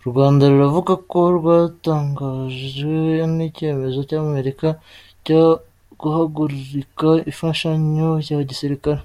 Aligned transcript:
U 0.00 0.04
Rwanda 0.10 0.42
ruravuga 0.52 0.92
ko 1.10 1.18
rwatangajwe 1.36 3.00
n’icyemezo 3.36 3.98
cy’Amerika 4.08 4.66
cyo 5.24 5.42
guhagarika 6.00 7.08
imfashanyo 7.30 8.10
ya 8.28 8.38
gisirikare. 8.50 9.02